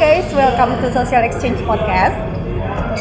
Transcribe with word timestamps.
guys, 0.00 0.32
welcome 0.32 0.80
to 0.80 0.88
Social 0.96 1.20
Exchange 1.20 1.60
Podcast. 1.68 2.16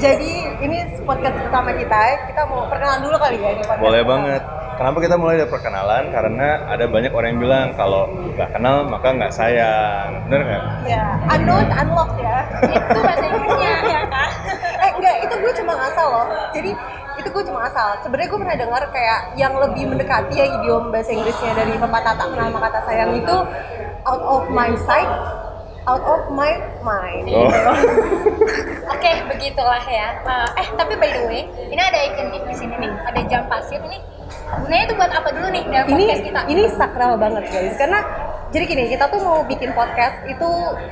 Jadi 0.04 0.44
ini 0.60 0.84
podcast 1.08 1.40
pertama 1.48 1.72
kita, 1.72 2.28
kita 2.28 2.44
mau 2.44 2.68
perkenalan 2.68 3.00
dulu 3.08 3.16
kali 3.16 3.40
ya 3.40 3.56
ini 3.56 3.64
podcast 3.64 3.80
Boleh 3.80 4.04
pertama. 4.04 4.12
banget. 4.28 4.42
Kenapa 4.76 4.98
kita 5.00 5.16
mulai 5.16 5.36
dari 5.40 5.48
perkenalan? 5.48 6.04
Karena 6.12 6.48
ada 6.68 6.86
banyak 6.92 7.12
orang 7.16 7.30
yang 7.32 7.40
bilang 7.40 7.68
kalau 7.80 8.04
nggak 8.36 8.52
kenal 8.52 8.84
maka 8.84 9.16
nggak 9.16 9.32
sayang. 9.32 10.28
Bener 10.28 10.44
nggak? 10.44 10.64
Ya, 10.92 11.04
unknown, 11.32 11.72
unlocked 11.72 12.20
ya. 12.20 12.38
itu 12.68 13.00
bahasa 13.00 13.26
Inggrisnya 13.32 13.70
ya 13.72 13.80
kan 14.04 14.06
eh 14.84 14.92
enggak, 15.00 15.16
itu 15.24 15.34
gue 15.40 15.52
cuma 15.64 15.72
ngasal 15.80 16.08
loh. 16.12 16.28
Jadi 16.52 16.72
itu 17.16 17.28
gue 17.32 17.44
cuma 17.48 17.60
asal. 17.64 17.88
Sebenarnya 18.04 18.28
gue 18.28 18.40
pernah 18.44 18.58
dengar 18.60 18.84
kayak 18.92 19.20
yang 19.40 19.56
lebih 19.56 19.88
mendekati 19.88 20.36
ya 20.36 20.52
idiom 20.52 20.92
bahasa 20.92 21.16
Inggrisnya 21.16 21.56
dari 21.56 21.80
pepatah 21.80 22.20
tak 22.20 22.28
kenal 22.28 22.52
maka 22.52 22.68
kata 22.68 22.80
sayang 22.92 23.16
itu 23.16 23.36
out 24.04 24.24
of 24.24 24.44
my 24.52 24.72
sight, 24.88 25.08
out 25.90 26.04
of 26.06 26.22
my 26.30 26.54
mind. 26.86 27.26
Oh. 27.34 27.50
oke 28.94 29.12
begitulah 29.34 29.82
ya. 29.90 30.22
Eh, 30.22 30.62
eh 30.62 30.68
tapi 30.78 30.94
by 31.02 31.10
the 31.10 31.24
way 31.26 31.42
ini 31.50 31.82
ada 31.82 32.00
ikonik 32.14 32.46
di 32.46 32.56
sini 32.56 32.76
nih. 32.78 32.94
Ada 33.10 33.20
jam 33.26 33.44
pasir 33.50 33.82
ini 33.82 33.98
gunanya 34.30 34.84
itu 34.86 34.94
buat 34.94 35.10
apa 35.10 35.30
dulu 35.34 35.48
nih 35.50 35.64
dalam 35.74 35.86
ini 35.90 36.06
podcast 36.06 36.22
kita? 36.22 36.42
ini 36.54 36.62
sakral 36.78 37.14
banget 37.18 37.44
guys. 37.50 37.74
Karena 37.82 38.00
jadi 38.50 38.64
gini 38.66 38.84
kita 38.94 39.06
tuh 39.10 39.22
mau 39.22 39.42
bikin 39.46 39.74
podcast 39.74 40.18
itu 40.30 40.50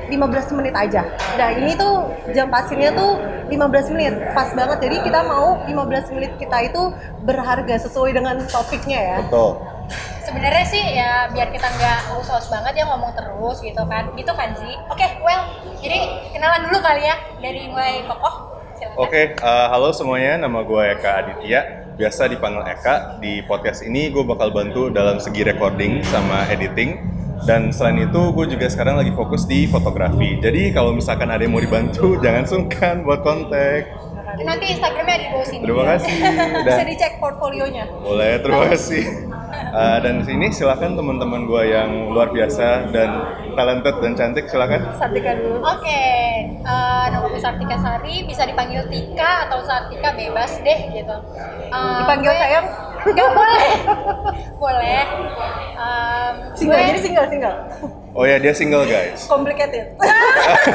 15 0.10 0.58
menit 0.58 0.74
aja. 0.74 1.06
Nah 1.38 1.50
ini 1.54 1.78
tuh 1.78 2.10
jam 2.34 2.50
pasirnya 2.50 2.94
tuh 2.98 3.22
15 3.50 3.94
menit. 3.94 4.14
Pas 4.34 4.50
banget. 4.58 4.78
Jadi 4.82 4.98
kita 5.06 5.22
mau 5.26 5.62
15 5.66 6.14
menit 6.18 6.32
kita 6.42 6.58
itu 6.66 6.82
berharga 7.26 7.76
sesuai 7.86 8.18
dengan 8.18 8.42
topiknya 8.50 9.00
ya. 9.02 9.18
Betul. 9.26 9.77
Sebenarnya 10.28 10.66
sih 10.68 10.84
ya 11.00 11.32
biar 11.32 11.48
kita 11.56 11.68
nggak 11.72 12.00
us-us 12.20 12.52
banget 12.52 12.84
ya 12.84 12.86
ngomong 12.92 13.16
terus 13.16 13.64
gitu 13.64 13.80
kan 13.88 14.12
gitu 14.12 14.32
kan 14.36 14.52
sih 14.60 14.76
oke 14.92 15.08
well 15.24 15.48
jadi 15.80 16.28
kenalan 16.36 16.68
dulu 16.68 16.84
kali 16.84 17.08
ya 17.08 17.16
dari 17.40 17.72
mulai 17.72 18.04
kokoh. 18.04 18.60
Oke, 18.98 19.34
eh, 19.34 19.68
halo 19.74 19.90
semuanya. 19.90 20.38
Nama 20.46 20.62
gue 20.62 20.84
Eka 20.94 21.12
Aditya. 21.22 21.62
Biasa 21.98 22.30
dipanggil 22.30 22.62
Eka. 22.66 23.18
Di 23.18 23.42
podcast 23.46 23.82
ini 23.82 24.14
gue 24.14 24.22
bakal 24.22 24.54
bantu 24.54 24.94
dalam 24.94 25.18
segi 25.18 25.42
recording 25.46 26.06
sama 26.06 26.46
editing. 26.50 26.98
Dan 27.46 27.74
selain 27.74 28.10
itu, 28.10 28.34
gue 28.34 28.46
juga 28.54 28.70
sekarang 28.70 29.02
lagi 29.02 29.14
fokus 29.14 29.50
di 29.50 29.66
fotografi. 29.70 30.38
Jadi 30.42 30.74
kalau 30.74 30.94
misalkan 30.94 31.30
ada 31.30 31.42
yang 31.42 31.58
mau 31.58 31.62
dibantu, 31.62 32.18
jangan 32.26 32.46
sungkan 32.46 33.02
buat 33.02 33.26
kontak. 33.26 33.90
nanti 34.38 34.70
Instagramnya 34.70 35.14
ada 35.18 35.24
di 35.26 35.30
bawah 35.34 35.48
sini 35.50 35.64
Terima 35.66 35.84
kasih. 35.98 36.14
bisa 36.70 36.84
dicek 36.86 37.14
portfolionya 37.18 37.90
boleh, 38.06 38.38
terima 38.38 38.70
kasih. 38.70 39.27
Eh, 39.78 39.98
dan 40.00 40.26
sini 40.26 40.50
silakan 40.50 40.98
teman-teman 40.98 41.46
gue 41.46 41.64
yang 41.68 42.10
luar 42.10 42.30
biasa 42.30 42.90
dan 42.90 43.10
talented 43.54 43.96
dan 44.00 44.12
cantik 44.12 44.46
silakan. 44.48 44.82
Sartika 44.98 45.38
dulu 45.38 45.62
Oke, 45.62 46.02
eh, 46.58 47.06
nama 47.08 47.22
gue 47.24 47.38
Sartika 47.38 47.78
Sari, 47.78 48.26
bisa 48.26 48.42
dipanggil 48.44 48.82
Tika 48.88 49.46
atau 49.46 49.62
Sartika 49.62 50.12
bebas 50.12 50.58
deh 50.60 50.80
gitu. 50.92 51.16
Eh, 51.70 51.94
dipanggil 52.00 52.26
gue- 52.28 52.40
sayang 52.40 52.66
Nggak 53.08 53.30
boleh, 53.32 53.70
boleh. 54.64 55.02
Em, 55.78 56.34
single 56.52 56.76
gue- 56.76 56.88
jadi 56.90 57.00
single 57.00 57.28
single 57.30 57.56
Oh 58.12 58.26
ya, 58.26 58.36
dia 58.36 58.52
single 58.52 58.82
guys. 58.84 59.30
complicated 59.30 59.94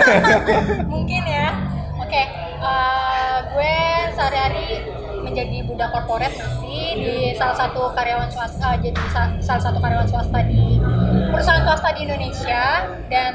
mungkin 0.93 1.23
ya. 1.25 1.51
Oke, 1.99 2.23
eh, 2.63 3.37
gue 3.51 3.75
sehari-hari 4.15 4.92
budak 5.73 5.89
korporat 5.91 6.29
masih 6.31 6.85
di 6.95 7.17
salah 7.35 7.57
satu 7.57 7.89
karyawan 7.91 8.29
swasta, 8.29 8.77
jadi 8.77 9.03
sa- 9.09 9.41
salah 9.41 9.63
satu 9.63 9.79
karyawan 9.79 10.05
swasta 10.05 10.39
di 10.45 10.77
perusahaan 11.27 11.63
swasta 11.63 11.89
di 11.93 12.01
Indonesia 12.03 12.65
dan 13.09 13.33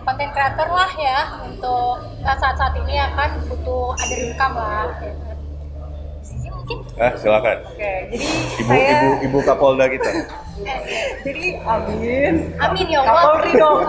konten 0.00 0.28
kreator 0.30 0.68
lah 0.68 0.90
ya 0.96 1.18
untuk 1.42 2.00
saat-saat 2.22 2.72
ini 2.78 2.96
akan 3.02 3.28
butuh 3.44 3.92
ada 3.94 4.14
income 4.16 4.54
lah. 4.56 4.86
Mungkin 6.48 6.78
Ah, 6.96 7.12
silakan. 7.14 7.56
oke 7.64 7.92
jadi 8.10 8.26
Ibu 8.58 8.68
saya 8.68 8.90
ibu 8.92 9.08
ibu 9.24 9.38
Kapolda 9.42 9.84
kita. 9.86 10.10
jadi 11.24 11.44
amin 11.58 12.34
Amin 12.58 12.86
ya 12.86 12.98
Allah. 13.00 13.12
Kapolri 13.26 13.52
dong. 13.54 13.78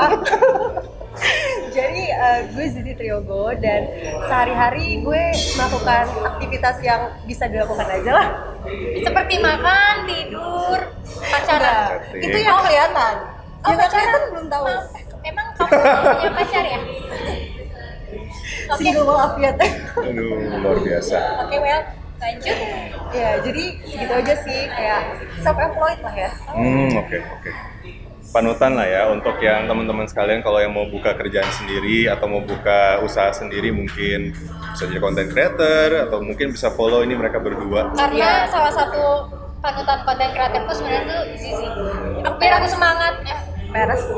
Jadi 1.80 2.04
eh, 2.12 2.40
gue 2.52 2.66
Zizi 2.68 2.94
Triogo 2.94 3.48
dan 3.56 3.82
sehari-hari 4.28 5.00
gue 5.00 5.24
melakukan 5.56 6.06
aktivitas 6.28 6.76
yang 6.84 7.02
bisa 7.24 7.48
dilakukan 7.48 7.88
aja 7.88 8.12
lah. 8.12 8.28
seperti 9.00 9.40
makan, 9.40 9.94
tidur, 10.04 10.80
pacaran. 11.32 12.04
Cantik. 12.04 12.28
Itu 12.28 12.38
yang 12.44 12.60
kelihatan. 12.60 13.16
Oh, 13.64 13.72
yang 13.72 13.88
kelihatan 13.88 14.22
belum 14.36 14.46
tahu. 14.52 14.66
Mas, 14.68 14.88
Emang 15.20 15.48
kamu 15.56 15.68
punya 16.16 16.32
pacar 16.32 16.64
ya? 16.64 16.80
Oke, 18.70 18.86
Single 18.86 19.06
walafiat. 19.06 19.56
Aduh, 19.98 20.62
luar 20.62 20.78
biasa. 20.80 21.18
oke, 21.42 21.58
well, 21.58 21.82
lanjut. 22.22 22.58
ya, 23.10 23.30
jadi 23.42 23.64
segitu 23.82 24.14
aja 24.14 24.34
sih 24.46 24.60
kayak 24.70 25.02
self 25.42 25.58
employed 25.58 25.98
lah 26.06 26.14
ya. 26.14 26.30
Hmm, 26.54 26.94
oke, 26.94 27.18
oke. 27.18 27.52
Panutan 28.30 28.78
lah 28.78 28.86
ya 28.86 29.10
untuk 29.10 29.42
yang 29.42 29.66
teman-teman 29.66 30.06
sekalian 30.06 30.46
kalau 30.46 30.62
yang 30.62 30.70
mau 30.70 30.86
buka 30.86 31.18
kerjaan 31.18 31.50
sendiri 31.50 32.06
atau 32.06 32.30
mau 32.30 32.46
buka 32.46 33.02
usaha 33.02 33.34
sendiri 33.34 33.74
mungkin 33.74 34.38
bisa 34.70 34.86
jadi 34.86 35.02
content 35.02 35.34
creator 35.34 36.06
atau 36.06 36.22
mungkin 36.22 36.54
bisa 36.54 36.70
follow 36.70 37.02
ini 37.02 37.18
mereka 37.18 37.42
berdua. 37.42 37.90
Karena 37.98 38.46
Iya. 38.46 38.54
salah 38.54 38.70
satu 38.70 39.34
panutan 39.60 40.06
konten 40.06 40.30
kreatorku 40.30 40.72
sebenarnya 40.78 41.02
tuh 41.10 41.22
Zizi. 41.34 41.68
Aku 42.22 42.36
biar 42.38 42.54
aku 42.62 42.68
semangat. 42.70 43.14
Eh, 43.26 43.38
Peres. 43.70 44.04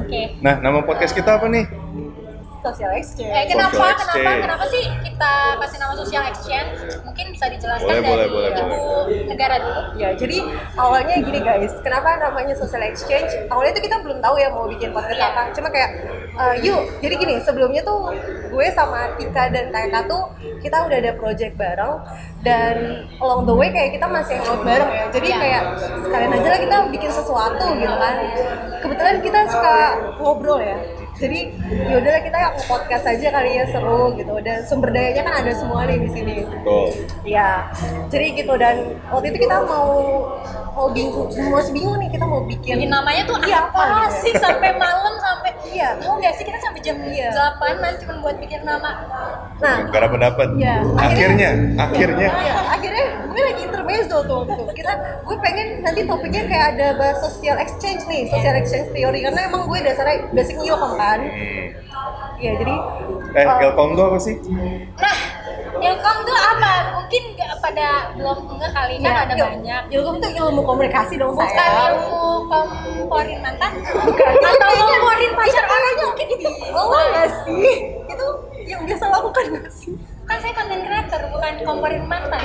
Oke. 0.00 0.20
Nah, 0.40 0.56
nama 0.58 0.80
podcast 0.80 1.12
kita 1.12 1.36
apa 1.36 1.46
nih? 1.46 1.83
Social 2.64 2.96
exchange. 2.96 3.28
Eh, 3.28 3.44
kenapa, 3.44 3.76
Social 3.76 3.92
kenapa, 3.92 4.16
exchange. 4.16 4.40
kenapa 4.40 4.64
sih 4.72 4.82
kita 5.04 5.32
kasih 5.60 5.78
nama 5.78 5.92
social 5.94 6.24
exchange? 6.24 6.70
Mungkin 7.04 7.26
bisa 7.28 7.44
dijelaskan 7.52 7.84
Boleh, 7.84 8.00
dari 8.00 8.08
boleh, 8.08 8.28
boleh, 8.32 8.50
ibu 8.56 8.80
negara 9.28 9.56
dulu. 9.60 9.80
Ya, 10.00 10.08
jadi 10.16 10.36
awalnya 10.74 11.16
gini 11.20 11.40
guys, 11.44 11.76
kenapa 11.84 12.16
namanya 12.16 12.56
social 12.56 12.80
exchange? 12.80 13.28
Awalnya 13.52 13.76
itu 13.76 13.82
kita 13.84 14.00
belum 14.00 14.18
tahu 14.18 14.40
ya 14.40 14.48
mau 14.48 14.64
bikin 14.64 14.90
podcast 14.90 15.20
Iya. 15.20 15.28
apa. 15.28 15.42
Cuma 15.52 15.68
kayak, 15.68 15.90
eh, 16.40 16.54
yuk, 16.64 16.80
jadi 17.04 17.14
gini, 17.14 17.34
sebelumnya 17.44 17.84
tuh 17.84 18.16
gue 18.48 18.66
sama 18.72 19.12
Tika 19.20 19.52
dan 19.52 19.68
Kaika 19.68 20.00
tuh 20.08 20.22
kita 20.64 20.88
udah 20.88 20.96
ada 20.96 21.12
project 21.14 21.54
bareng 21.54 22.00
dan 22.40 22.74
along 23.20 23.44
the 23.44 23.52
way 23.52 23.68
kayak 23.68 23.92
kita 23.92 24.08
masih 24.08 24.40
hangout 24.40 24.64
bareng 24.64 24.88
ya. 24.88 25.04
Jadi 25.12 25.28
Iya. 25.28 25.36
kayak 25.36 25.62
sekalian 26.00 26.30
aja 26.32 26.48
lah 26.48 26.60
kita 26.64 26.76
bikin 26.88 27.10
sesuatu 27.12 27.64
gitu 27.76 27.92
kan. 27.92 28.14
Kebetulan 28.80 29.16
kita 29.20 29.40
suka 29.52 29.76
ngobrol 30.16 30.64
ya. 30.64 30.80
Jadi 31.14 31.38
yaudahlah 31.86 32.22
kita 32.22 32.38
nge-podcast 32.58 33.04
aja 33.06 33.28
kali 33.30 33.50
ya 33.54 33.64
seru 33.70 34.18
gitu 34.18 34.34
dan 34.42 34.66
sumber 34.66 34.90
dayanya 34.90 35.22
kan 35.22 35.34
ada 35.40 35.52
semua 35.54 35.86
nih 35.86 36.02
di 36.02 36.10
sini. 36.10 36.34
Betul. 36.42 36.86
Ya, 37.22 37.70
jadi 38.10 38.34
gitu 38.34 38.52
dan 38.58 38.98
waktu 39.08 39.30
itu 39.30 39.46
kita 39.46 39.62
mau 39.62 39.88
mau 40.74 40.90
bingung, 40.90 41.30
masih 41.30 41.70
bingung 41.70 42.02
nih 42.02 42.10
kita 42.10 42.26
mau 42.26 42.42
bikin 42.42 42.74
Jadi 42.74 42.90
namanya 42.90 43.22
tuh 43.30 43.38
Iya, 43.46 43.62
apa, 43.62 43.78
apa 43.78 43.86
gitu 43.86 44.10
ya? 44.10 44.20
sih 44.26 44.32
sampai 44.42 44.70
malam 44.74 45.14
sampai 45.22 45.50
Iya. 45.70 45.88
Tahu 46.02 46.18
nggak 46.18 46.34
sih 46.34 46.44
kita 46.44 46.58
sampai 46.58 46.80
jam 46.82 46.96
Iya. 46.98 47.30
8 47.30 48.02
cuma 48.02 48.14
buat 48.18 48.36
bikin 48.42 48.66
nama. 48.66 48.90
Nah, 49.62 49.76
Gak 49.86 50.02
dapat 50.02 50.18
dapat. 50.18 50.48
Iya. 50.58 50.82
Akhirnya, 50.98 51.50
akhirnya. 51.78 52.26
ya, 52.26 52.54
akhirnya 52.68 52.83
intermezzo 53.94 54.18
tuh 54.26 54.40
itu. 54.44 54.64
Kita 54.74 54.92
gue 55.22 55.36
pengen 55.38 55.68
nanti 55.80 56.00
topiknya 56.02 56.42
kayak 56.44 56.66
ada 56.74 56.86
bahas 56.94 57.18
social 57.20 57.56
exchange 57.56 58.02
nih, 58.06 58.26
social 58.28 58.54
exchange 58.54 58.90
theory 58.90 59.22
karena 59.22 59.46
emang 59.46 59.64
gue 59.64 59.78
dasarnya 59.80 60.26
basic 60.30 60.58
ilkom 60.58 60.92
kan. 60.94 61.18
Hmm. 61.22 61.66
Iya, 62.34 62.52
jadi 62.58 62.74
Eh, 63.34 63.42
uh, 63.42 63.58
Ilkom 63.60 63.94
tuh 63.94 64.04
apa 64.04 64.18
sih? 64.20 64.38
Nah, 64.94 65.16
Ilkom 65.76 66.16
tuh 66.22 66.38
apa? 66.38 66.72
Mungkin 66.94 67.22
nggak 67.34 67.50
pada 67.58 67.86
belum 68.14 68.46
dengar 68.46 68.70
kali 68.72 68.94
kan 68.96 69.02
ya, 69.04 69.14
ada 69.24 69.34
il- 69.34 69.42
banyak. 69.48 69.82
Ilkom 69.90 70.16
tuh 70.20 70.30
ilmu 70.32 70.60
komunikasi 70.62 71.14
dong 71.16 71.34
Bukan 71.34 71.50
sayang. 71.50 71.98
ilmu 71.98 72.22
komporin 72.46 73.38
mantan, 73.40 73.72
Bukan. 73.74 74.32
atau 74.34 74.54
Kayaknya- 74.60 74.86
komporin 74.88 75.32
pacar 75.34 75.64
itu 75.64 75.72
orang 75.72 75.94
kayaknya 76.14 76.36
mungkin. 76.38 76.70
Oh, 76.70 76.86
nggak 77.10 77.28
sih? 77.42 77.74
Itu 78.04 78.26
yang 78.64 78.80
biasa 78.84 79.04
lakukan 79.08 79.44
nggak 79.50 79.66
sih? 79.72 79.92
Kan 80.24 80.36
saya 80.40 80.52
konten 80.56 80.80
creator 80.82 81.20
bukan 81.28 81.52
komporin 81.62 82.04
mantan. 82.04 82.42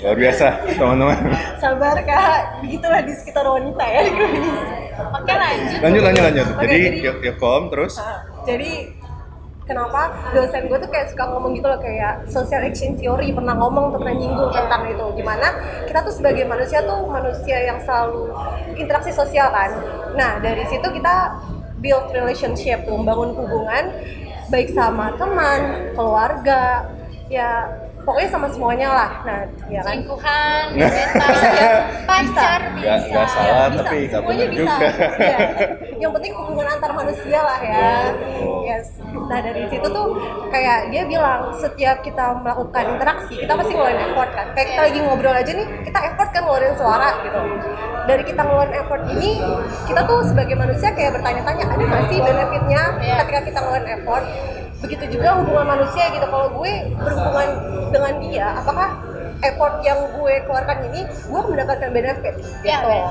Luar 0.00 0.16
biasa, 0.16 0.46
teman-teman. 0.78 1.18
Sabar 1.58 1.96
kak, 2.00 2.64
begitulah 2.64 3.00
di 3.02 3.12
sekitar 3.12 3.44
wanita 3.44 3.84
ya. 3.84 4.02
Oke 5.12 5.32
lanjut. 5.32 5.78
Lanjut, 5.80 6.02
lanjut, 6.02 6.22
lanjut. 6.24 6.46
Oke, 6.54 6.64
Jadi, 6.64 6.78
jadi- 7.00 7.22
Ilkom 7.30 7.62
terus 7.68 7.94
Nah, 7.96 8.20
jadi 8.44 8.70
kenapa 9.64 10.02
dosen 10.34 10.66
gue 10.66 10.78
tuh 10.78 10.90
kayak 10.90 11.06
suka 11.08 11.24
ngomong 11.30 11.54
gitu 11.54 11.70
loh 11.70 11.78
kayak 11.78 12.26
social 12.26 12.58
exchange 12.66 12.98
theory 12.98 13.30
pernah 13.30 13.54
ngomong 13.54 13.94
pernah 13.94 14.10
nyinggung 14.10 14.50
tentang 14.50 14.82
itu 14.90 15.06
gimana 15.14 15.46
kita 15.86 16.02
tuh 16.02 16.10
sebagai 16.10 16.42
manusia 16.42 16.82
tuh 16.82 17.06
manusia 17.06 17.70
yang 17.70 17.78
selalu 17.78 18.34
interaksi 18.74 19.14
sosial 19.14 19.46
kan 19.54 19.70
nah 20.18 20.42
dari 20.42 20.66
situ 20.66 20.82
kita 20.90 21.38
build 21.78 22.10
relationship 22.10 22.82
tuh 22.82 22.98
membangun 22.98 23.30
hubungan 23.38 23.94
baik 24.50 24.74
sama 24.74 25.14
teman 25.14 25.94
keluarga 25.94 26.82
ya 27.30 27.62
pokoknya 28.02 28.26
sama 28.28 28.46
semuanya 28.48 28.88
lah 28.90 29.10
nah 29.22 29.40
ya 29.68 29.80
kan 29.80 29.94
Selingkuhan, 29.94 30.64
Nah. 30.72 30.82
gebetan, 30.82 31.30
Bisa 31.30 31.48
ya? 31.48 31.70
pacar 32.02 32.60
Nggak- 32.74 32.98
bisa. 32.98 33.08
nggak 33.08 33.26
salah. 33.28 33.66
bisa 33.70 33.82
tapi 33.84 33.96
nggak 34.02 34.22
benar 34.26 34.48
bisa 34.48 34.62
juga. 34.66 34.76
Iya. 35.16 35.38
yang 36.02 36.10
penting 36.10 36.32
hubungan 36.34 36.66
antar 36.68 36.90
manusia 36.90 37.38
lah 37.38 37.58
ya 37.60 37.92
yes 38.64 38.86
nah 39.22 39.38
dari 39.38 39.62
situ 39.64 39.86
tuh 39.86 40.06
kayak 40.48 40.90
dia 40.90 41.02
bilang 41.04 41.40
setiap 41.54 42.00
kita 42.00 42.24
melakukan 42.36 42.82
interaksi 42.90 43.34
kita 43.38 43.52
pasti 43.52 43.72
ngeluarin 43.72 44.00
effort 44.02 44.30
kan 44.32 44.46
kayak 44.50 44.66
kita 44.68 44.80
lagi 44.82 44.98
ngobrol 45.00 45.30
aja 45.32 45.52
nih 45.52 45.66
kita 45.84 45.98
effort 46.04 46.28
kan 46.28 46.42
ngeluarin 46.42 46.74
suara 46.74 47.08
gitu 47.20 47.40
dari 48.02 48.22
kita 48.24 48.40
ngeluarin 48.40 48.74
effort 48.76 49.02
ini 49.08 49.30
kita 49.86 50.00
tuh 50.02 50.18
sebagai 50.24 50.56
manusia 50.56 50.88
kayak 50.90 51.14
bertanya-tanya 51.14 51.64
ada 51.68 51.84
nggak 51.84 52.04
sih 52.08 52.18
benefitnya 52.18 52.82
Iya. 52.98 53.14
ketika 53.22 53.40
kita 53.44 53.58
ngeluarin 53.60 53.88
effort 53.92 54.24
begitu 54.80 55.04
juga 55.12 55.28
hubungan 55.36 55.66
manusia 55.68 56.08
gitu 56.08 56.24
kalau 56.24 56.48
gue 56.54 56.72
berhubungan 56.94 57.48
dengan 57.88 58.14
dia 58.18 58.46
apakah 58.56 58.88
effort 59.40 59.80
yang 59.80 59.96
gue 60.10 60.34
keluarkan 60.42 60.78
ini 60.86 61.00
gue 61.04 61.40
mendapatkan 61.42 61.88
benefit 61.90 62.34
gitu 62.36 62.48
Iya, 62.62 62.78
benar. 62.80 63.04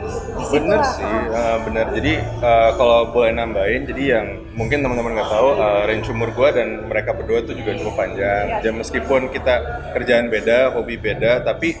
Di 0.00 0.08
Bener 0.48 0.80
situlah. 0.80 0.90
sih, 0.90 1.04
eh, 1.04 1.56
bener. 1.60 1.86
Jadi 1.92 2.12
eh, 2.16 2.70
kalau 2.74 3.12
boleh 3.12 3.32
nambahin, 3.32 3.84
jadi 3.84 4.02
yang 4.10 4.26
mungkin 4.50 4.80
teman-teman 4.80 5.12
nggak 5.12 5.28
tahu, 5.28 5.48
eh, 5.54 5.82
range 5.84 6.08
umur 6.08 6.28
gue 6.30 6.48
dan 6.50 6.68
mereka 6.82 7.12
berdua 7.12 7.44
tuh 7.44 7.52
juga 7.52 7.76
cukup 7.76 7.94
panjang. 7.98 8.44
Yes. 8.50 8.60
Dan 8.62 8.80
meskipun 8.80 9.28
kita 9.28 9.54
kerjaan 9.92 10.28
beda, 10.28 10.72
hobi 10.72 10.96
beda, 10.96 11.44
tapi 11.44 11.76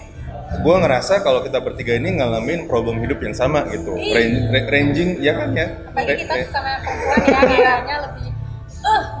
gue 0.52 0.74
ngerasa 0.76 1.20
kalau 1.20 1.40
kita 1.40 1.58
bertiga 1.58 1.94
ini 1.94 2.20
ngalamin 2.20 2.66
problem 2.66 3.00
hidup 3.00 3.20
yang 3.20 3.32
sama 3.32 3.64
gitu. 3.66 3.96
Iya. 3.96 4.12
Range- 4.12 4.44
ra- 4.50 4.68
ranging, 4.68 5.10
ya 5.18 5.32
kan 5.34 5.48
ya? 5.54 5.66
apalagi 5.88 6.14
kita 6.18 6.34
sama 6.46 6.72
perempuan 6.78 7.20
ya 7.22 7.40
kayaknya 7.40 7.96
lebih 8.04 8.29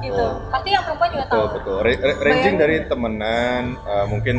gitu 0.00 0.24
pasti 0.48 0.68
yang 0.70 0.84
perempuan 0.84 1.10
juga 1.12 1.24
tahu 1.28 1.36
Betul 1.40 1.48
betul. 1.56 1.76
Ra- 1.80 2.00
ra- 2.02 2.18
ranging 2.20 2.56
dari 2.56 2.76
temenan, 2.84 3.62
eh, 3.78 4.06
mungkin 4.08 4.36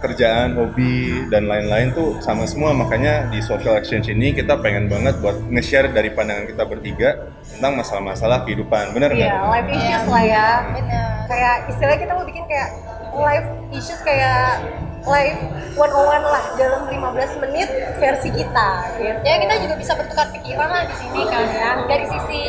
kerjaan, 0.00 0.56
hobi 0.56 1.28
dan 1.28 1.44
lain-lain 1.44 1.92
tuh 1.92 2.16
sama 2.18 2.48
semua. 2.48 2.72
Makanya 2.72 3.28
di 3.28 3.38
social 3.38 3.76
exchange 3.76 4.08
ini 4.08 4.32
kita 4.32 4.56
pengen 4.58 4.88
banget 4.88 5.20
buat 5.20 5.36
nge-share 5.46 5.92
dari 5.92 6.10
pandangan 6.10 6.48
kita 6.48 6.64
bertiga 6.64 7.08
tentang 7.46 7.76
masalah-masalah 7.76 8.48
kehidupan. 8.48 8.96
Bener 8.96 9.12
nggak? 9.12 9.28
Iya, 9.28 9.44
life 9.44 9.70
issues 9.70 10.04
lah 10.08 10.24
ya. 10.24 10.48
bener 10.72 11.04
Kayak 11.28 11.54
istilahnya 11.68 12.00
kita 12.00 12.12
mau 12.16 12.24
bikin 12.24 12.44
kayak 12.48 12.68
life 13.12 13.48
issues 13.70 14.00
kayak 14.00 14.64
life 15.04 15.40
one 15.76 15.92
on 15.92 16.04
one 16.06 16.24
lah 16.24 16.44
dalam 16.56 16.84
15 16.88 17.40
menit 17.40 17.68
versi 17.96 18.28
kita 18.28 18.68
gitu. 19.00 19.20
ya 19.24 19.34
kita 19.40 19.54
juga 19.64 19.74
bisa 19.80 19.92
bertukar 19.96 20.28
pikiran 20.28 20.68
lah 20.68 20.84
di 20.84 20.94
sini 21.00 21.20
kan 21.24 21.44
ya 21.48 21.70
dari 21.88 22.04
sisi 22.04 22.40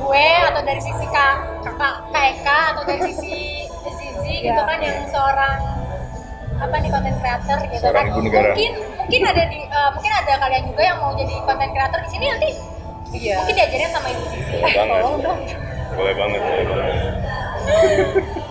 gue 0.00 0.26
atau 0.42 0.62
dari 0.62 0.80
sisi 0.80 1.06
kak 1.06 1.34
kakak 1.62 1.94
Kak 2.06 2.24
Eka 2.30 2.58
atau 2.70 2.82
dari 2.84 3.00
sisi 3.06 3.36
Zizi 3.90 4.34
gitu 4.40 4.52
Iya. 4.52 4.64
kan 4.64 4.78
yang 4.78 4.98
seorang 5.06 5.56
apa 6.56 6.76
nih 6.76 6.90
konten 6.90 7.14
creator 7.16 7.58
gitu 7.64 7.80
Seorang 7.80 8.04
kan 8.06 8.10
ibu 8.10 8.20
negara. 8.22 8.50
mungkin 8.50 8.72
mungkin 8.98 9.22
ada 9.26 9.42
di 9.46 9.58
eh, 9.62 9.90
mungkin 9.90 10.12
ada 10.14 10.32
kalian 10.38 10.64
juga 10.66 10.82
yang 10.82 10.98
mau 10.98 11.12
jadi 11.14 11.34
konten 11.40 11.68
creator 11.70 12.00
di 12.00 12.10
sini 12.10 12.24
nanti 12.26 12.50
Iya. 13.12 13.34
mungkin 13.38 13.54
diajarin 13.54 13.90
sama 13.90 14.06
ibu 14.08 14.24
Zizi 14.26 14.52
Boleh 14.54 14.72
banget. 14.72 14.98
Tolong 14.98 15.18
dong. 15.20 15.40
Boleh 15.90 16.14
banget, 16.14 16.40
boleh 16.40 16.64
banget. 16.64 16.94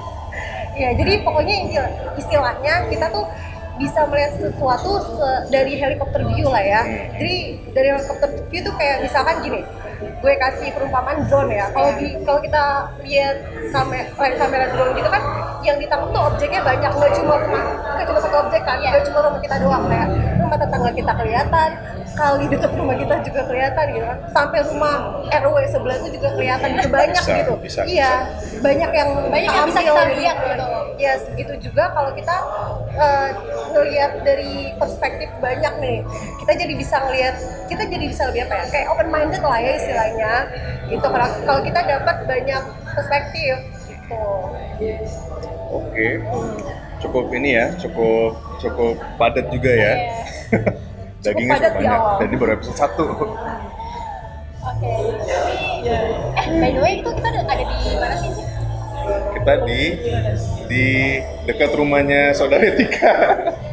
Ya, 0.75 0.95
jadi 0.95 1.19
pokoknya 1.21 1.55
istilah- 1.61 1.93
istilahnya 2.15 2.87
kita 2.87 3.07
tuh 3.09 3.27
bisa 3.75 3.99
melihat 4.05 4.31
sesuatu 4.37 4.91
se- 5.09 5.43
dari 5.49 5.75
helikopter 5.75 6.23
view 6.25 6.47
lah 6.47 6.63
ya. 6.63 6.81
Hmm. 6.81 7.15
Jadi 7.15 7.35
dari 7.69 7.87
helikopter 7.89 8.29
view 8.47 8.61
tuh 8.61 8.73
kayak 8.73 9.03
misalkan 9.03 9.35
gini, 9.41 9.59
gue 9.99 10.33
kasih 10.39 10.71
perumpamaan 10.71 11.27
drone 11.27 11.51
ya. 11.51 11.67
Kalau 11.75 11.91
di 11.99 12.15
kalau 12.23 12.39
kita 12.39 12.63
lihat 13.03 13.35
kamera 13.69 14.35
kamera 14.39 14.65
drone 14.71 14.91
gitu 14.95 15.09
kan, 15.11 15.23
yang 15.59 15.75
ditangkap 15.75 16.09
tuh 16.15 16.23
objeknya 16.31 16.61
banyak, 16.63 16.91
nggak 16.91 17.11
cuma 17.19 17.33
rumah, 17.35 17.63
nggak 17.99 18.07
cuma 18.07 18.19
satu 18.23 18.37
objek 18.47 18.61
kan, 18.63 18.79
Iya. 18.79 18.89
nggak 18.95 19.03
cuma 19.11 19.19
rumah 19.27 19.39
kita 19.43 19.55
doang 19.59 19.83
kayak 19.91 20.07
rumah 20.39 20.57
tetangga 20.57 20.91
kita 20.95 21.11
kelihatan, 21.19 21.69
kali 22.19 22.51
dekat 22.51 22.71
rumah 22.75 22.95
kita 22.99 23.15
juga 23.23 23.41
kelihatan 23.47 23.85
gitu 23.95 24.03
kan, 24.03 24.19
sampai 24.35 24.59
rumah 24.67 25.23
RW 25.31 25.55
sebelah 25.71 25.95
itu 26.03 26.19
juga 26.19 26.29
kelihatan 26.35 26.67
gitu 26.75 26.89
banyak 26.91 27.23
Bisa, 27.23 27.35
gitu. 27.39 27.53
bisa, 27.63 27.79
iya, 27.87 28.11
banyak 28.59 28.91
yang 28.91 29.09
Banyak 29.31 29.51
yang 29.55 29.67
bisa 29.71 29.79
kita 29.79 30.03
lihat 30.19 30.37
gitu. 30.43 30.65
Ya, 30.99 31.15
begitu 31.31 31.53
juga 31.71 31.95
kalau 31.95 32.11
kita 32.11 32.35
eh, 32.99 33.29
ngelihat 33.71 34.11
dari 34.27 34.75
perspektif 34.75 35.31
banyak 35.39 35.73
nih, 35.79 36.03
kita 36.43 36.51
jadi 36.59 36.73
bisa 36.75 36.95
ngelihat, 37.07 37.35
kita 37.71 37.83
jadi 37.87 38.05
bisa 38.11 38.27
lebih 38.27 38.51
apa 38.51 38.53
ya, 38.59 38.65
kayak 38.67 38.87
open 38.91 39.07
minded 39.07 39.39
lah 39.39 39.59
ya 39.63 39.71
istilahnya. 39.79 40.33
Gitu 40.91 41.05
kalau 41.07 41.29
kalau 41.47 41.61
kita 41.63 41.79
dapat 41.87 42.15
banyak 42.27 42.63
perspektif 42.83 43.55
gitu. 43.87 44.23
Oke. 45.71 46.07
Cukup 46.99 47.31
ini 47.31 47.55
ya, 47.55 47.71
cukup 47.79 48.35
cukup 48.59 48.99
padat 49.15 49.47
juga 49.55 49.71
ya. 49.71 49.93
Dagingnya 51.19 51.51
padat 51.53 51.63
cukup 51.65 51.75
di 51.75 51.85
banyak. 51.85 51.99
awal. 51.99 52.17
Jadi 52.19 52.35
baru 52.35 52.51
episode 52.53 52.77
1. 52.77 52.95
oke 54.59 54.91
eh 56.35 56.47
by 56.53 56.69
the 56.69 56.81
way 56.81 56.93
itu 56.97 57.09
kita 57.09 57.27
ada 57.29 57.41
di 57.55 57.95
mana 57.95 58.15
sih 58.17 58.31
Kita 59.09 59.53
di 59.65 59.81
di 60.67 60.85
dekat 61.43 61.71
rumahnya 61.73 62.29
saudara 62.31 62.61
Tika. 62.71 63.09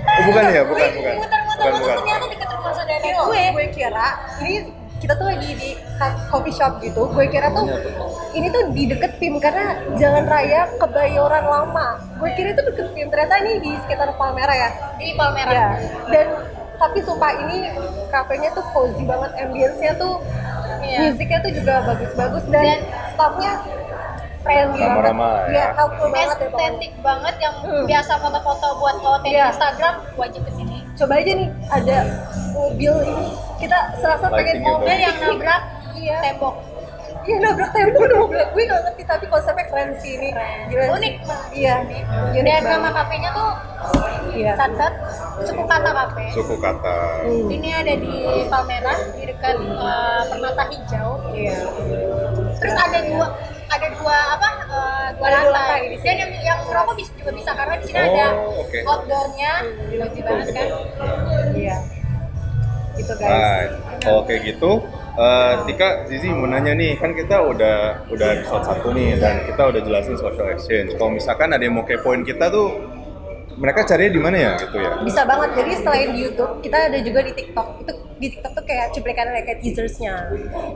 Oh, 0.08 0.22
bukan 0.24 0.44
ya, 0.48 0.62
bukan, 0.64 0.88
bukan. 0.88 1.14
muter-muter 1.18 1.56
Bukan, 1.60 1.72
muter 1.76 1.76
bukan. 1.76 1.96
ternyata 2.00 2.26
deket 2.26 2.48
rumah 2.50 2.72
saudara 2.72 2.98
Eh, 2.98 3.12
gue 3.12 3.42
gue 3.52 3.66
kira 3.70 4.08
ini 4.40 4.54
kita 4.96 5.12
tuh 5.12 5.26
lagi 5.28 5.50
di 5.52 5.70
coffee 6.26 6.50
shop 6.50 6.80
gitu. 6.80 7.02
Gue 7.06 7.28
kira 7.28 7.52
tuh 7.52 7.68
ini 8.32 8.48
tuh 8.48 8.72
di 8.72 8.88
deket 8.88 9.12
PIM 9.18 9.36
karena 9.36 9.76
Jalan 9.94 10.24
Raya 10.24 10.72
Kebayoran 10.74 11.44
Lama. 11.44 11.88
Gue 12.16 12.32
kira 12.32 12.50
itu 12.50 12.62
deket 12.64 12.86
PIM. 12.90 13.06
Ternyata 13.06 13.34
ini 13.38 13.52
di 13.60 13.70
sekitar 13.78 14.16
Palmera 14.16 14.54
ya. 14.56 14.70
di 14.96 15.12
Palmerah 15.12 15.52
Ya. 15.52 15.66
Dan 16.08 16.26
tapi 16.76 16.98
sumpah 17.00 17.32
ini 17.38 17.72
kafenya 18.08 18.48
tuh 18.50 18.64
cozy 18.70 19.02
banget, 19.02 19.30
ambience-nya 19.38 19.92
tuh 19.96 20.20
Iya. 20.78 21.10
musiknya 21.10 21.38
tuh 21.40 21.52
juga 21.52 21.74
bagus-bagus 21.82 22.44
dan, 22.46 22.62
Dan- 22.62 22.84
staffnya 23.10 23.52
friendly 24.40 24.78
Ramah-ramah 24.78 25.30
banget. 25.42 25.50
ya. 25.52 25.66
helpful 25.74 26.06
banget 26.06 26.26
ya 26.28 26.36
pokoknya. 26.38 26.68
estetik 26.68 26.92
banget 27.02 27.34
yang 27.40 27.54
Hmm. 27.58 27.84
biasa 27.84 28.12
foto-foto 28.16 28.66
buat 28.76 28.96
konten 29.00 29.28
Iya. 29.28 29.44
Instagram 29.48 29.94
wajib 30.14 30.40
ke 30.42 30.52
sini 30.52 30.78
Coba 30.94 31.12
aja 31.14 31.32
nih 31.34 31.48
ada 31.68 31.98
mobil 32.52 32.94
ini 33.04 33.26
kita 33.58 33.78
serasa 33.98 34.26
pengen 34.28 34.36
Lighting-nya 34.54 34.70
mobil 34.70 34.96
yang 34.96 35.16
nabrak 35.18 35.62
Iya. 35.98 36.18
tembok 36.22 36.54
Iya 37.26 37.36
nabrak 37.40 37.70
tembok 37.70 38.00
udah 38.00 38.18
mobil 38.20 38.38
gue 38.46 38.62
gak 38.64 38.80
ngerti 38.82 39.02
tapi 39.04 39.24
konsepnya 39.26 39.64
keren 39.66 39.90
sih 39.96 40.14
ini. 40.14 40.30
Gila 40.66 40.82
sih. 40.84 40.94
Unik. 40.94 41.14
Iya. 41.52 41.74
Unik 42.32 42.54
dan 42.56 42.62
nama 42.64 42.90
kafenya 42.92 43.30
tuh 43.32 43.50
Iya. 44.28 44.52
catat 44.54 44.92
suku 45.40 45.64
kata 45.64 45.90
kafe 45.90 46.24
Suku 46.30 46.54
kata. 46.56 46.96
Hmm. 47.24 47.48
ini 47.48 47.68
ada 47.72 47.94
di 47.94 48.14
Palmerah 48.44 48.98
di 49.10 49.22
dekat 49.24 49.56
eh, 49.56 50.22
Permata 50.26 50.64
Hijau 50.66 51.10
Iya. 51.32 51.56
terus 52.56 52.76
ada 52.76 52.98
dua 53.02 53.26
ada 53.66 53.86
dua 53.90 54.16
apa 54.30 54.48
eh, 54.60 55.06
dua 55.14 55.24
Ada 55.24 55.38
lantai, 55.40 55.50
lantai 55.50 55.80
di 55.88 55.96
sini. 55.96 56.04
dan 56.04 56.16
yang 56.20 56.32
yang 56.44 56.58
merokok 56.62 56.94
bisa 56.94 57.10
juga 57.16 57.32
bisa 57.32 57.50
karena 57.50 57.74
di 57.74 57.84
sini 57.86 57.96
Oh, 57.96 58.04
ada 58.04 58.26
oke. 58.60 58.78
outdoornya 58.84 59.52
cozy 59.90 60.20
banget 60.20 60.46
kan 60.52 60.66
Iya. 61.54 61.76
Gitu 62.94 63.12
guys. 63.14 63.70
Kalau 63.98 64.22
kayak 64.22 64.40
gitu, 64.46 64.70
eh, 65.16 65.52
Tika, 65.66 65.88
Zizi 66.06 66.28
mau 66.30 66.46
nanya 66.46 66.76
nih, 66.76 67.00
kan 67.00 67.16
kita 67.16 67.40
udah 67.40 68.06
udah 68.12 68.28
episode 68.40 68.64
satu 68.64 68.92
nih 68.92 69.16
dan 69.16 69.42
kita 69.48 69.62
udah 69.72 69.80
jelasin 69.80 70.16
social 70.20 70.48
exchange. 70.52 70.92
Kalau 70.94 71.12
misalkan 71.12 71.52
ada 71.52 71.62
yang 71.64 71.74
mau 71.74 71.84
kepoin 71.88 72.22
kita 72.22 72.52
tuh, 72.52 72.84
mereka 73.56 73.88
carinya 73.88 74.12
di 74.12 74.20
mana 74.20 74.36
ya 74.36 74.52
gitu 74.60 74.76
ya? 74.76 74.90
Bisa 75.00 75.24
banget. 75.24 75.56
Jadi 75.56 75.72
selain 75.80 76.08
di 76.12 76.20
YouTube, 76.28 76.60
kita 76.60 76.76
ada 76.92 76.98
juga 77.00 77.20
di 77.24 77.32
TikTok. 77.32 77.68
Itu 77.80 77.92
di 78.20 78.28
TikTok 78.32 78.52
tuh 78.52 78.64
kayak 78.68 78.86
cuplikan 78.92 79.32
kayak 79.32 79.58
teasersnya. 79.64 80.14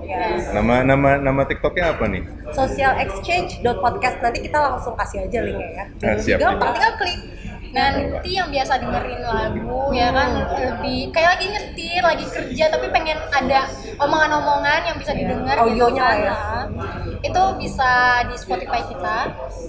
Ya. 0.04 0.20
Nama 0.56 0.88
nama 0.88 1.20
nama 1.20 1.42
TikToknya 1.44 1.96
apa 1.96 2.04
nih? 2.08 2.24
socialexchange.podcast 2.50 4.16
nanti 4.24 4.38
kita 4.42 4.58
langsung 4.58 4.96
kasih 4.96 5.28
aja 5.28 5.38
linknya 5.44 5.68
ya. 5.70 5.84
Ah, 6.02 6.16
siap. 6.18 6.38
Gampang, 6.40 6.72
tinggal 6.74 6.94
klik. 6.98 7.20
Nanti 7.70 8.30
yang 8.32 8.48
biasa 8.48 8.72
dengerin 8.76 9.22
lagu 9.22 9.62
ya 9.90 10.10
kan 10.10 10.28
lebih 10.52 11.10
kayak 11.10 11.28
lagi 11.34 11.46
nyetir 11.48 12.02
lagi 12.02 12.24
kerja 12.26 12.64
tapi 12.66 12.86
pengen 12.88 13.18
ada 13.26 13.60
omongan-omongan 13.96 14.80
yang 14.84 14.96
bisa 14.96 15.12
Iya. 15.12 15.18
didengar 15.22 15.56
Audionya 15.60 16.02
lah 16.02 16.16
ya. 16.16 16.34
Nah, 16.34 16.64
itu 17.20 17.42
bisa 17.58 17.92
di 18.24 18.36
Spotify 18.36 18.80
kita 18.82 19.16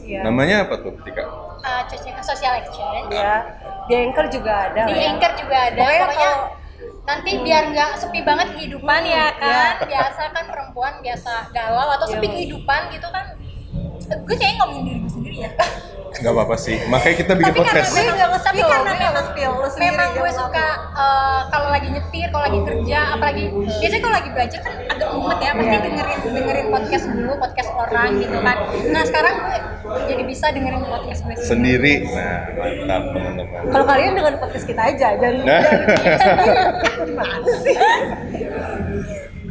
Iya. 0.01 0.19
Namanya 0.23 0.65
apa 0.65 0.75
tuh, 0.77 0.97
Tika? 0.99 1.23
uh, 1.61 1.83
social 2.19 2.53
exchange 2.57 3.11
Ya. 3.11 3.45
Di 3.83 3.93
Anchor 3.99 4.25
juga 4.27 4.53
ada. 4.67 4.81
di 4.83 4.93
ya. 4.95 5.09
Anchor 5.09 5.31
juga 5.35 5.57
ada 5.63 5.77
Pokoknya 5.77 6.01
pokoknya 6.01 6.31
kalau- 6.31 6.49
nanti 7.01 7.31
biar 7.37 7.63
nggak 7.67 7.89
sepi 7.97 8.19
banget 8.21 8.47
kehidupan 8.55 9.01
ya 9.03 9.25
Hmm, 9.27 9.39
kan 9.39 9.73
iya. 9.79 9.89
biasa 9.91 10.21
kan 10.31 10.45
perempuan 10.47 10.93
biasa 10.99 11.33
galau 11.51 11.89
atau 11.91 12.07
sepi 12.07 12.23
Iya. 12.23 12.33
kehidupan 12.35 12.81
gitu 12.89 13.07
kan 13.07 13.25
gue 14.11 14.35
kayaknya 14.35 14.57
ngomongin 14.59 14.83
diri 14.85 14.97
gue 14.99 15.11
sendiri 15.11 15.37
ya 15.39 15.49
Gak 16.21 16.31
apa-apa 16.31 16.53
sih, 16.55 16.77
makanya 16.85 17.15
kita 17.17 17.33
bikin 17.33 17.49
tapi 17.49 17.57
karena 17.57 17.71
podcast. 17.73 17.89
Gue 17.89 17.99
memang 17.99 18.15
nggak 18.15 18.29
nge-spill, 18.31 18.45
tapi 18.45 18.61
karena 18.61 18.77
gue 18.77 18.85
nggak 18.85 18.99
memang 19.01 19.13
nge-spill, 19.17 19.51
lu 19.51 19.67
sendiri 19.67 19.89
memang 19.89 20.09
gue 20.13 20.31
suka 20.31 20.67
eh, 20.93 21.39
kalau 21.49 21.67
lagi 21.67 21.87
nyetir 21.89 22.27
kalau 22.29 22.43
lagi 22.43 22.59
kerja 22.61 22.99
apalagi 23.11 23.43
biasanya 23.51 23.99
kalau 23.99 24.15
lagi 24.15 24.29
belajar 24.31 24.59
kan 24.61 24.73
agak 24.87 25.07
mumet 25.11 25.39
ya 25.39 25.51
pasti 25.51 25.65
Iya. 25.67 25.79
dengerin 25.81 26.19
dengerin 26.31 26.67
podcast 26.69 27.05
dulu 27.07 27.33
podcast 27.35 27.69
orang 27.73 28.09
gitu 28.17 28.37
kan 28.39 28.57
nah 28.87 29.03
sekarang 29.03 29.33
gue 29.41 29.57
jadi 30.05 30.23
bisa 30.23 30.45
dengerin 30.47 30.81
podcast 30.83 31.21
gue 31.21 31.33
sendiri 31.33 31.49
Sendiri. 31.51 31.93
Nah, 32.05 32.37
mantap 32.53 33.03
teman-teman. 33.09 33.61
Kalau 33.67 33.85
kalian 33.87 34.11
dengan 34.13 34.33
podcast 34.37 34.65
kita 34.65 34.81
aja 34.83 35.07
dan 35.17 35.33
Nah. 35.41 35.61
gimana 37.01 37.35
sih? 37.59 37.75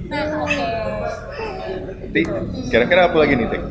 nah 0.06 0.22
oke 0.38 0.66
Ti, 2.10 2.20
kira-kira 2.66 3.06
apa 3.06 3.16
lagi 3.16 3.34
nih, 3.36 3.46
Tik? 3.48 3.62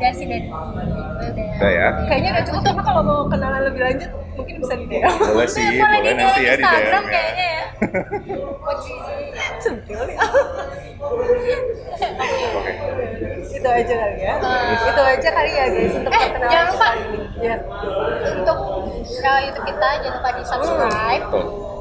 Udah 0.00 0.12
sih 0.16 0.24
udah. 0.24 0.40
Udah 1.60 1.70
ya? 1.70 1.88
Kayaknya 2.08 2.30
udah 2.32 2.44
cukup, 2.48 2.62
cuma 2.64 2.80
kalau 2.80 3.02
mau 3.04 3.20
kenalan 3.28 3.68
lebih 3.68 3.80
lanjut 3.84 4.08
mungkin 4.32 4.54
bisa 4.58 4.74
di 4.74 4.86
DM. 4.88 5.12
Boleh 5.12 5.44
sih, 5.44 5.66
boleh 5.76 5.84
boleh 5.84 6.00
di 6.00 6.12
nanti 6.16 6.40
ya 6.40 6.54
di 6.56 6.62
Instagram 6.64 7.02
DM 7.04 7.12
kayaknya 7.12 7.44
ya. 7.44 7.60
ya. 7.60 7.64
Posisi. 8.64 9.16
Centil 9.60 10.00
nih. 10.08 10.16
Oke. 11.00 11.54
itu 13.50 13.68
aja 13.68 13.94
kali 13.94 14.16
ya. 14.20 14.34
Itu 14.88 15.02
aja 15.04 15.28
kali 15.28 15.50
ya 15.52 15.64
guys 15.68 15.92
untuk 15.92 16.12
Eh, 16.12 16.28
jangan 16.48 16.66
lupa. 16.72 16.88
Ya. 17.40 17.56
Untuk 18.40 18.58
uh, 19.20 19.40
YouTube 19.44 19.66
kita 19.68 19.88
jangan 20.00 20.16
lupa 20.16 20.30
di 20.32 20.44
subscribe. 20.48 21.24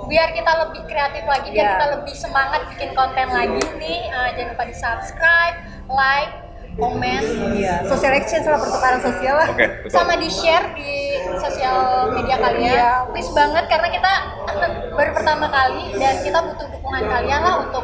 Biar 0.09 0.33
kita 0.33 0.51
lebih 0.65 0.81
kreatif 0.89 1.23
lagi, 1.23 1.47
biar 1.53 1.63
Iya. 1.63 1.71
kita 1.77 1.85
lebih 1.95 2.15
semangat 2.17 2.61
bikin 2.73 2.91
konten 2.97 3.27
lagi 3.29 3.61
nih. 3.77 4.01
Uh, 4.09 4.29
jangan 4.33 4.49
lupa 4.57 4.63
di 4.65 4.75
subscribe, 4.75 5.55
like, 5.87 6.33
komen, 6.79 7.21
Iya. 7.53 7.83
Social 7.85 8.15
exchange 8.15 8.43
sama 8.43 8.57
pertukaran 8.57 8.99
sosial 8.99 9.35
lah. 9.35 9.49
Betul. 9.51 9.91
sama 9.91 10.15
di 10.15 10.29
share 10.31 10.71
di 10.73 10.91
sosial 11.37 11.77
media 12.11 12.35
kalian. 12.35 12.73
Iya. 12.73 12.91
Please 13.11 13.31
banget 13.31 13.65
karena 13.67 13.87
kita 13.89 14.11
baru 14.97 15.11
pertama 15.13 15.45
kali 15.47 15.93
dan 15.95 16.15
kita 16.19 16.39
butuh 16.41 16.67
dukungan 16.69 17.03
kalian 17.05 17.39
lah 17.39 17.55
untuk 17.61 17.83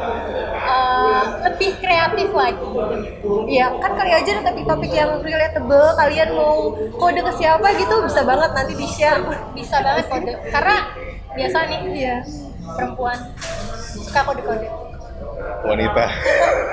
uh, 0.58 1.22
lebih 1.44 1.76
kreatif 1.78 2.28
lagi. 2.32 2.68
Iya, 3.46 3.66
kan 3.78 3.92
kali 3.94 4.10
aja 4.10 4.30
ada 4.32 4.42
topik-topik 4.48 4.90
yang 4.90 5.20
relatable, 5.20 5.88
kalian 5.94 6.28
mau 6.32 6.72
kode 6.96 7.20
ke 7.20 7.32
siapa 7.36 7.68
gitu 7.76 8.02
bisa 8.02 8.20
banget 8.24 8.50
nanti 8.52 8.74
di-share. 8.74 9.20
Bisa 9.52 9.78
banget 9.80 10.04
kode 10.08 10.32
karena 10.50 10.76
biasa 11.32 11.58
nih 11.68 11.80
Iya. 11.92 12.16
perempuan 12.66 13.18
suka 13.94 14.20
kode-kode. 14.24 14.68
Wanita. 15.64 16.04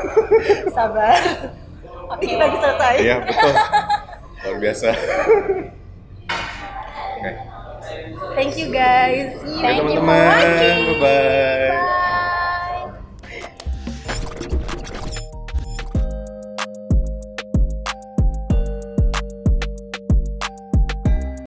Sabar. 0.75 1.15
Dikit 2.21 2.37
lagi 2.37 2.57
selesai. 2.61 2.95
Iya, 3.01 3.15
betul. 3.25 3.53
Luar 4.43 4.57
biasa. 4.59 4.89
Oke. 7.17 7.31
Thank 8.33 8.53
you 8.57 8.67
guys. 8.73 9.37
See 9.39 9.53
you. 9.53 9.61
Thank 9.61 9.85
you 9.87 10.01
for 10.01 10.09
watching. 10.09 10.79
Bye-bye. 10.99 11.81